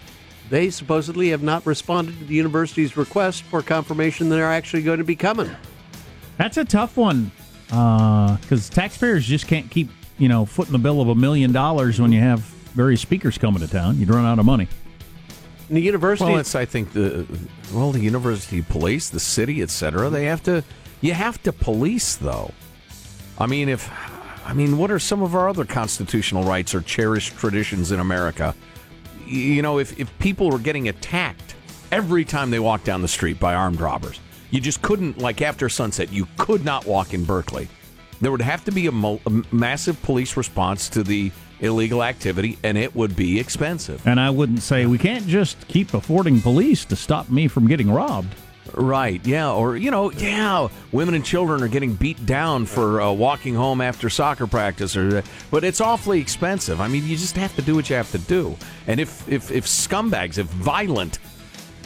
[0.49, 4.97] They supposedly have not responded to the university's request for confirmation that they're actually going
[4.97, 5.49] to be coming.
[6.37, 7.31] That's a tough one
[7.67, 9.89] because taxpayers just can't keep
[10.21, 12.41] you know footing the bill of a million dollars when you have
[12.75, 13.99] various speakers coming to town.
[13.99, 14.67] You'd run out of money.
[15.67, 16.29] And the university.
[16.29, 17.25] Well, it's I think the
[17.73, 20.11] well the university police, the city, etc.
[20.11, 20.63] They have to
[21.01, 22.51] you have to police though.
[23.39, 23.89] I mean, if
[24.45, 28.53] I mean, what are some of our other constitutional rights or cherished traditions in America?
[29.25, 31.55] You know, if if people were getting attacked
[31.91, 34.19] every time they walked down the street by armed robbers,
[34.51, 36.13] you just couldn't like after sunset.
[36.13, 37.67] You could not walk in Berkeley.
[38.21, 42.57] There would have to be a, mo- a massive police response to the illegal activity,
[42.63, 44.05] and it would be expensive.
[44.07, 47.91] And I wouldn't say we can't just keep affording police to stop me from getting
[47.91, 48.33] robbed.
[48.73, 53.11] Right, yeah, or you know, yeah, women and children are getting beat down for uh,
[53.11, 56.79] walking home after soccer practice, or but it's awfully expensive.
[56.79, 58.55] I mean, you just have to do what you have to do.
[58.87, 61.19] And if if if scumbags, if violent,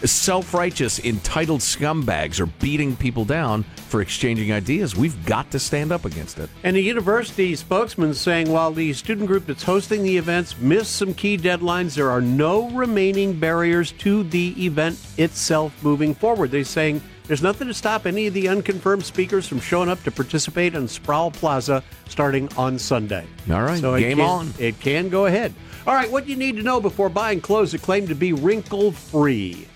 [0.04, 6.06] self-righteous, entitled scumbags are beating people down for exchanging ideas, we've got to stand up
[6.06, 6.50] against it.
[6.64, 11.14] And the university spokesman saying while the student group that's hosting the events missed some
[11.14, 16.52] key deadlines, there are no remaining barriers to the event itself moving forward.
[16.52, 20.12] They're saying there's nothing to stop any of the unconfirmed speakers from showing up to
[20.12, 23.26] participate in Sproul Plaza starting on Sunday.
[23.50, 24.54] All right, so it game can- on.
[24.60, 25.54] It can go ahead.
[25.88, 28.92] All right, what you need to know before buying clothes that claim to be wrinkle
[28.92, 29.68] free.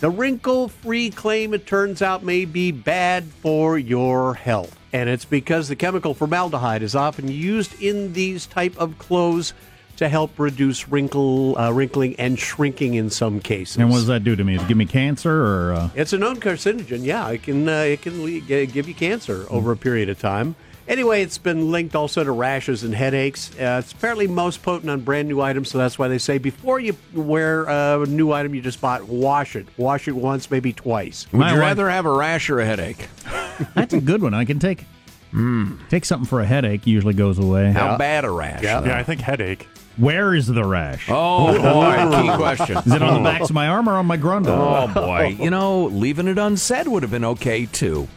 [0.00, 4.74] The wrinkle free claim, it turns out, may be bad for your health.
[4.94, 9.52] And it's because the chemical formaldehyde is often used in these type of clothes
[9.98, 13.76] to help reduce wrinkle, uh, wrinkling and shrinking in some cases.
[13.76, 14.54] And what does that do to me?
[14.54, 15.74] Does it give me cancer or?
[15.74, 15.90] Uh...
[15.94, 17.04] It's a known carcinogen.
[17.04, 20.56] Yeah, it can uh, it can le- give you cancer over a period of time.
[20.90, 23.52] Anyway, it's been linked also to rashes and headaches.
[23.52, 26.80] Uh, it's apparently most potent on brand new items, so that's why they say before
[26.80, 29.68] you wear a new item you just bought, wash it.
[29.76, 31.28] Wash it once, maybe twice.
[31.32, 33.08] Would you rather have a rash or a headache?
[33.74, 34.34] That's a good one.
[34.34, 34.84] I can take
[35.90, 36.88] take something for a headache.
[36.88, 37.70] Usually goes away.
[37.70, 38.62] How bad a rash?
[38.62, 38.88] Yeah, though?
[38.88, 39.68] yeah, I think headache.
[39.96, 41.06] Where is the rash?
[41.08, 42.78] Oh boy, key question.
[42.78, 44.48] Is it on the backs of my arm or on my grundle?
[44.48, 48.08] Oh boy, you know, leaving it unsaid would have been okay too.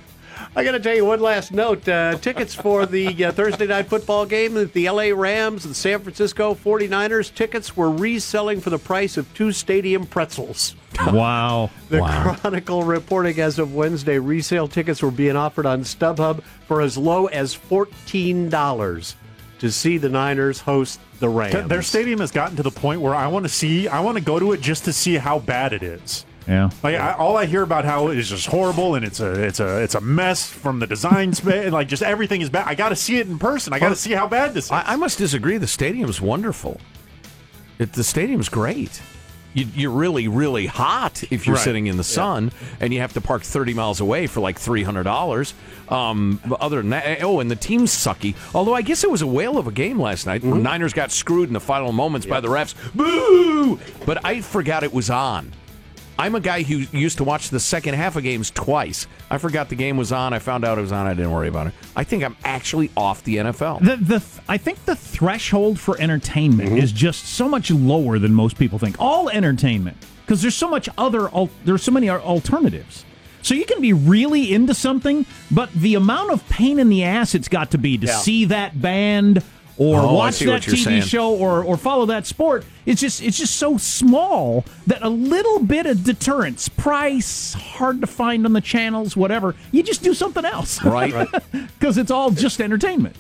[0.55, 1.87] I got to tell you one last note.
[1.87, 5.99] Uh, tickets for the uh, Thursday night football game at the LA Rams and San
[6.01, 10.75] Francisco 49ers, tickets were reselling for the price of two stadium pretzels.
[11.11, 11.71] Wow.
[11.89, 12.35] The wow.
[12.35, 17.25] Chronicle reporting as of Wednesday, resale tickets were being offered on StubHub for as low
[17.25, 19.15] as $14
[19.57, 21.67] to see the Niners host the Rams.
[21.67, 24.23] Their stadium has gotten to the point where I want to see, I want to
[24.23, 26.25] go to it just to see how bad it is.
[26.47, 26.69] Yeah.
[26.83, 29.59] Like I, all I hear about how it is just horrible and it's a it's
[29.59, 32.67] a it's a mess from the design space and like just everything is bad.
[32.67, 33.71] I got to see it in person.
[33.73, 34.71] I got to see how bad this is.
[34.71, 35.57] I, I must disagree.
[35.57, 36.79] The stadium's wonderful.
[37.79, 39.01] It, the stadium's great.
[39.55, 41.63] You, you're really, really hot if you're Right.
[41.63, 45.53] sitting in the sun, and you have to park 30 miles away for like $300.
[45.91, 48.33] Um, other than that, oh, and the team's sucky.
[48.55, 50.41] Although I guess it was a whale of a game last night.
[50.41, 50.63] Mm-hmm.
[50.63, 52.73] Niners got screwed in the final moments by the refs.
[52.95, 53.79] Boo!
[54.07, 55.51] But I forgot it was on.
[56.17, 59.07] I'm a guy who used to watch the second half of games twice.
[59.29, 60.33] I forgot the game was on.
[60.33, 61.07] I found out it was on.
[61.07, 61.73] I didn't worry about it.
[61.95, 63.79] I think I'm actually off the NFL.
[63.79, 66.77] The, the I think the threshold for entertainment mm-hmm.
[66.77, 68.95] is just so much lower than most people think.
[68.99, 73.05] All entertainment, because there's so much other, al- there's so many alternatives.
[73.41, 77.35] So you can be really into something, but the amount of pain in the ass
[77.35, 78.17] it's got to be to Yeah.
[78.19, 79.43] see that band
[79.77, 81.01] or Oh, watch that TV saying.
[81.03, 85.59] show or, or follow that sport, it's just it's just so small that a little
[85.59, 90.45] bit of deterrence, price, hard to find on the channels, whatever, you just do something
[90.45, 91.13] else, Right.
[91.79, 93.15] Because it's all just entertainment.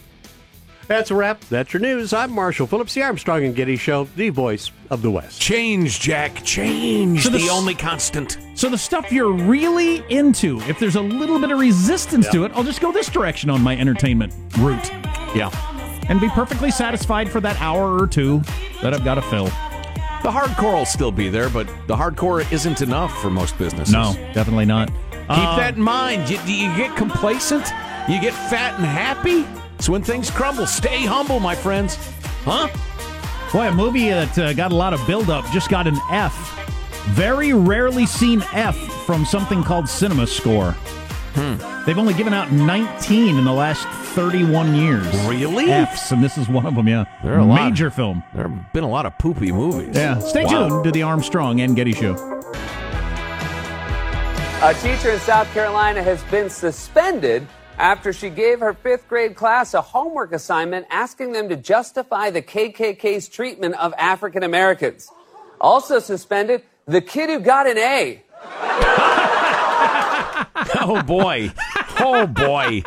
[0.87, 1.39] That's a wrap.
[1.45, 2.11] That's your news.
[2.11, 5.39] I'm Marshall Phillips, the Armstrong and Getty Show, the voice of the West.
[5.39, 6.43] Change, Jack.
[6.43, 7.23] Change.
[7.23, 8.37] So the this- only constant.
[8.55, 12.51] So the stuff you're really into, if there's a little bit of resistance to it,
[12.53, 14.91] I'll just go this direction on my entertainment route.
[15.33, 15.49] Yeah.
[16.09, 18.41] And be perfectly satisfied for that hour or two
[18.81, 19.45] that I've got to fill.
[19.45, 23.93] The hardcore will still be there, but the hardcore isn't enough for most businesses.
[23.93, 24.87] No, definitely not.
[25.11, 26.29] Keep Uh, that in mind.
[26.29, 27.65] You, you get complacent?
[28.09, 29.45] You get fat and happy?
[29.77, 30.65] It's when things crumble.
[30.65, 31.97] Stay humble, my friends.
[32.45, 32.67] Huh?
[33.51, 36.33] Boy, a movie that uh, got a lot of build-up just got an F.
[37.11, 40.75] Very rarely seen F from something called Cinema Score.
[41.33, 41.55] Hmm.
[41.85, 45.05] They've only given out 19 in the last 31 years.
[45.27, 45.71] Really?
[45.71, 47.05] Fs, and this is one of them, yeah.
[47.23, 48.23] There are a lot- Major film.
[48.35, 49.95] There have been a lot of poopy movies.
[49.95, 50.19] Yeah.
[50.19, 50.69] Stay Wow.
[50.69, 52.13] tuned to the Armstrong and Getty Show.
[54.61, 57.45] A teacher in South Carolina has been suspended
[57.77, 62.41] after she gave her fifth grade class a homework assignment asking them to justify the
[62.41, 65.09] KKK's treatment of African Americans.
[65.59, 68.21] Also suspended, the kid who got an A.
[70.81, 71.51] oh boy.
[71.99, 72.83] Oh boy.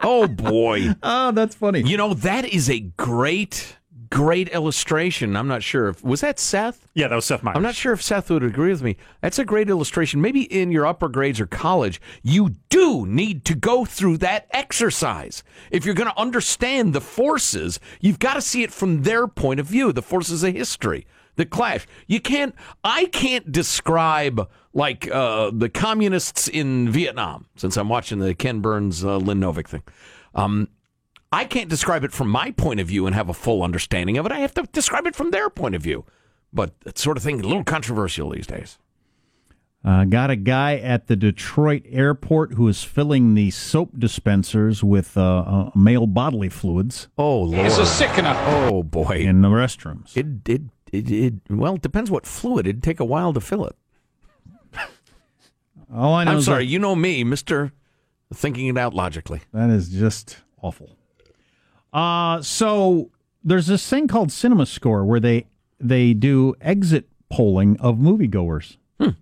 [0.00, 0.94] Oh boy.
[1.02, 1.82] Oh, that's funny.
[1.82, 3.76] You know, that is a great,
[4.10, 5.36] great illustration.
[5.36, 6.86] I'm not sure if was that Seth?
[6.94, 7.56] Yeah, that was Seth Meyers.
[7.56, 8.96] I'm not sure if Seth would agree with me.
[9.20, 10.20] That's a great illustration.
[10.20, 15.42] Maybe in your upper grades or college, you do need to go through that exercise.
[15.70, 19.60] If you're going to understand the forces, you've got to see it from their point
[19.60, 21.06] of view, the forces of history,
[21.40, 21.86] the clash.
[22.06, 28.34] You can't, I can't describe like uh, the communists in Vietnam, since I'm watching the
[28.34, 29.82] Ken Burns, uh, Lynn Novick thing.
[30.34, 30.68] Um,
[31.32, 34.26] I can't describe it from my point of view and have a full understanding of
[34.26, 34.32] it.
[34.32, 36.04] I have to describe it from their point of view.
[36.52, 38.78] But that sort of thing, a little controversial these days.
[39.82, 45.16] Uh, got a guy at the Detroit airport who is filling the soap dispensers with
[45.16, 47.08] uh, uh, male bodily fluids.
[47.16, 47.66] Oh, Lord.
[47.66, 48.34] It's a sickener.
[48.36, 49.20] Oh, boy.
[49.20, 50.14] In the restrooms.
[50.16, 52.66] It, it, it, it, well, it depends what fluid.
[52.66, 53.76] It'd take a while to fill it.
[55.92, 57.72] All I know I'm sorry, that- you know me, Mr.
[58.32, 59.40] Thinking it out logically.
[59.52, 60.96] That is just awful.
[61.92, 63.10] Uh, so
[63.42, 65.46] there's this thing called Cinema Score where they
[65.80, 68.76] they do exit polling of moviegoers,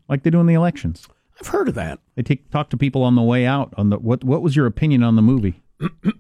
[0.09, 1.07] like they do in the elections.
[1.41, 2.01] I've heard of that.
[2.17, 4.67] They take, talk to people on the way out on the what what was your
[4.67, 5.63] opinion on the movie?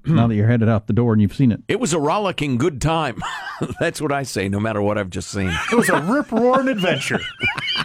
[0.05, 1.61] Now that you're headed out the door and you've seen it.
[1.69, 3.21] It was a rollicking good time.
[3.81, 5.53] That's what I say, no matter what I've just seen.
[5.73, 7.21] It was a rip roaring adventure.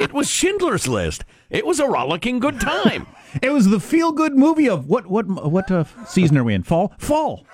[0.00, 1.24] it was Schindler's List.
[1.50, 3.06] It was a rollicking good time.
[3.40, 6.64] It was the feel good movie of what what what uh, season are we in?
[6.64, 6.92] Fall.
[6.98, 7.46] Fall.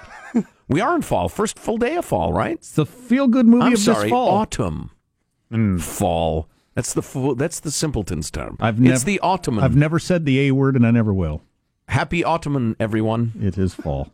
[0.66, 1.29] we are in fall.
[1.29, 2.55] First full day of fall, right?
[2.55, 4.29] It's the feel good movie I'm of sorry, this fall.
[4.29, 4.90] autumn.
[5.79, 6.49] Fall.
[6.75, 8.57] That's the full, that's the simpleton's term.
[8.59, 9.61] I've it's the autumn.
[9.61, 11.42] I've never said the A word and I never will.
[11.88, 13.33] Happy autumn, everyone.
[13.40, 14.12] It is fall.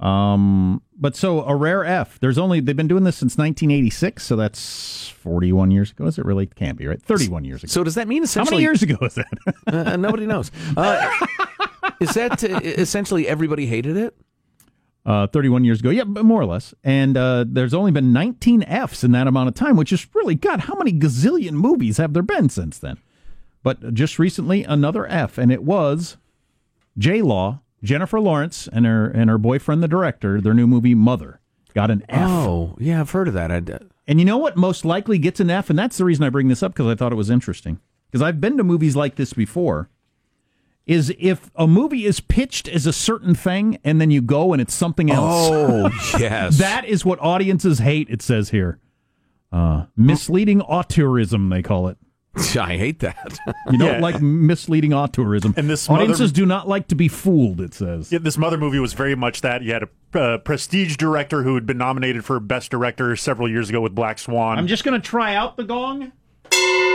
[0.00, 2.18] Um, but so a rare F.
[2.20, 6.06] There's only they've been doing this since 1986, so that's 41 years ago.
[6.06, 6.46] Is it really?
[6.46, 7.00] Can't be right.
[7.00, 7.70] 31 years ago.
[7.70, 8.46] So does that mean essentially?
[8.46, 9.54] How many years ago is that?
[9.66, 10.50] uh, nobody knows.
[10.76, 11.10] Uh,
[12.00, 14.16] is that uh, essentially everybody hated it?
[15.06, 15.90] uh, 31 years ago.
[15.90, 16.74] Yeah, but more or less.
[16.82, 20.34] And uh, there's only been 19 Fs in that amount of time, which is really,
[20.34, 22.98] God, how many gazillion movies have there been since then?
[23.62, 26.16] But just recently, another F, and it was
[26.98, 31.40] J Law, Jennifer Lawrence, and her and her boyfriend, the director, their new movie Mother,
[31.74, 32.28] got an F.
[32.28, 33.50] Oh, yeah, I've heard of that.
[33.50, 33.62] I,
[34.06, 35.70] And you know what most likely gets an F?
[35.70, 37.80] And that's the reason I bring this up because I thought it was interesting.
[38.10, 39.88] Because I've been to movies like this before.
[40.86, 44.60] Is if a movie is pitched as a certain thing and then you go and
[44.60, 45.48] it's something else.
[45.50, 46.58] Oh, yes.
[46.58, 48.78] that is what audiences hate, it says here.
[49.50, 51.96] Uh, misleading auteurism, they call it.
[52.60, 53.38] I hate that.
[53.70, 54.00] You don't Yeah.
[54.00, 55.56] like misleading auteurism.
[55.56, 58.10] And this Audiences mother- do not like to be fooled, it says.
[58.12, 59.62] Yeah, this mother movie was very much that.
[59.62, 63.68] You had a uh, prestige director who had been nominated for best director several years
[63.68, 64.58] ago with Black Swan.
[64.58, 66.12] I'm just going to try out the gong.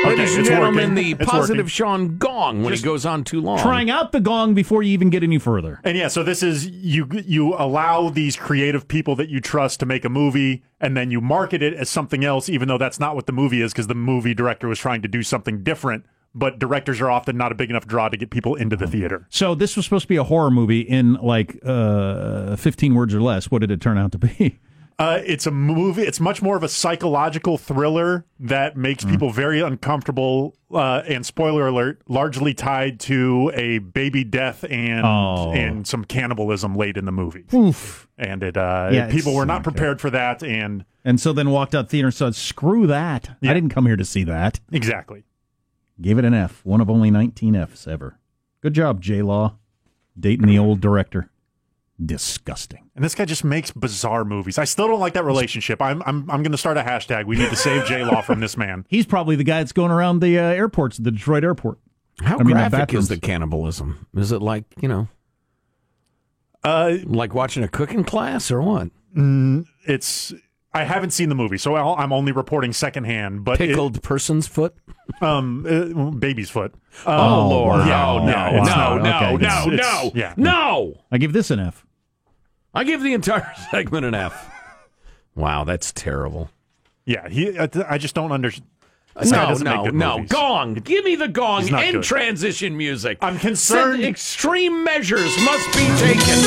[0.09, 0.95] Ladies and it's gentlemen, working.
[0.95, 1.69] the It's positive working.
[1.69, 3.59] Sean Gong when Just he goes on too long.
[3.59, 5.79] Trying out the gong before you even get any further.
[5.83, 9.85] And yeah, so this is you you allow these creative people that you trust to
[9.85, 13.15] make a movie and then you market it as something else even though that's not
[13.15, 16.59] what the movie is because the movie director was trying to do something different, but
[16.59, 19.25] directors are often not a big enough draw to get people into the theater.
[19.29, 23.21] So this was supposed to be a horror movie in like uh, 15 words or
[23.21, 23.51] less.
[23.51, 24.59] What did it turn out to be?
[24.99, 26.01] Uh, it's a movie.
[26.01, 29.11] It's much more of a psychological thriller that makes Mm.
[29.11, 30.55] people very uncomfortable.
[30.71, 35.51] Uh, and spoiler alert, largely tied to a baby death and Oh.
[35.53, 37.45] and some cannibalism late in the movie.
[37.53, 38.07] Oof.
[38.17, 40.43] And it uh, Yeah, people were not prepared for that.
[40.43, 43.31] And And so then walked out theater and said, "Screw that!
[43.41, 45.23] I didn't come here to see that." exactly.
[46.01, 46.59] Gave it an F.
[46.65, 48.19] One of only 19 Fs ever.
[48.61, 49.55] Good job, J Law.
[50.19, 51.28] Dating the old director.
[52.03, 52.89] Disgusting.
[52.95, 54.57] And this guy just makes bizarre movies.
[54.57, 55.81] I still don't like that relationship.
[55.81, 57.25] I'm I'm I'm going to start a hashtag.
[57.25, 58.85] We need to save J Law from this man.
[58.89, 61.77] He's probably the guy that's going around the uh, airports, the Detroit airport.
[62.21, 64.07] How I mean, the graphic is the cannibalism?
[64.15, 65.07] Is it like, you know,
[66.63, 68.89] Uh, like watching a cooking class or what?
[69.15, 70.33] mm, it's
[70.73, 73.43] I haven't seen the movie, so I'll, I'm only reporting secondhand.
[73.43, 74.75] But it- Pickled person's foot?
[75.21, 76.73] um, uh, baby's foot.
[77.07, 77.87] Oh, Um, Lord.
[77.87, 80.33] Yeah, Oh, no, yeah, it's no, no, okay, no, it's- it's- no, yeah.
[80.37, 80.93] no.
[81.11, 81.85] I give this an F.
[82.73, 84.51] I give the entire segment an F.
[85.35, 86.49] Wow, that's terrible.
[87.05, 87.57] Yeah, he.
[87.57, 88.67] I I just don't understand.
[89.31, 90.17] No, no, no.
[90.17, 90.31] movies.
[90.31, 90.73] Gong.
[90.75, 92.03] Give me the gong He's and good.
[92.03, 93.17] transition music.
[93.21, 96.39] I'm concerned- Said extreme measures must be taken.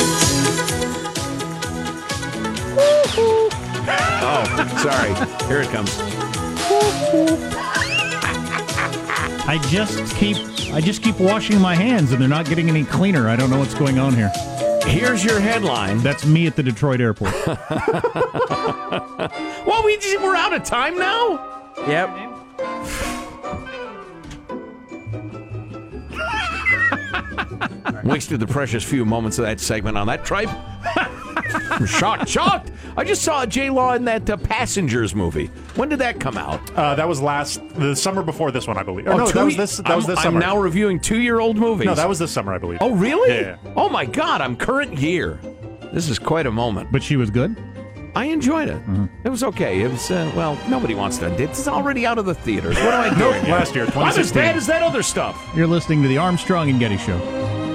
[4.25, 4.45] oh,
[4.81, 5.13] sorry.
[5.47, 5.91] Here it comes.
[9.45, 10.37] I just keep
[10.73, 13.27] I just keep washing my hands and they're not getting any cleaner.
[13.29, 14.31] I don't know what's going on here.
[14.85, 15.99] Here's your headline.
[15.99, 17.33] That's me at the Detroit airport.
[19.65, 21.71] Well, we just, we're out of time now.
[21.87, 22.09] Yep.
[28.03, 30.49] Wasted the precious few moments of that segment on that tripe.
[31.53, 32.71] I'm shocked, shocked.
[32.97, 35.47] I just saw J Law in that uh, Passengers movie.
[35.75, 36.59] When did that come out?
[36.75, 39.07] Uh, that was last the summer before this one, I believe.
[39.07, 39.77] Or Oh, no, two that was ye- this.
[39.77, 41.85] That was I'm- this I'm now reviewing two-year-old movies.
[41.85, 42.79] No, that was this summer, I believe.
[42.81, 43.33] Oh, really?
[43.35, 43.57] Yeah.
[43.75, 45.39] Oh my God, I'm current year.
[45.91, 46.91] This is quite a moment.
[46.91, 47.55] But she was good.
[48.15, 48.75] I enjoyed it.
[48.75, 49.05] Mm-hmm.
[49.25, 49.81] It was okay.
[49.81, 50.55] It was uh, well.
[50.69, 51.31] Nobody wants to.
[51.41, 52.75] It's already out of the theaters.
[52.75, 53.43] What am I doing?
[53.49, 54.35] last year, I'm as 2016.
[54.35, 55.43] bad as that other stuff.
[55.55, 57.17] You're listening to the Armstrong and Getty Show.